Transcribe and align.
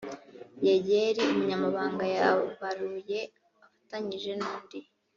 yeyeli 0.65 1.21
umunyamabanga 1.31 2.05
yabaruye 2.15 3.19
afatanyije 3.67 4.31
n’undi 4.39 4.79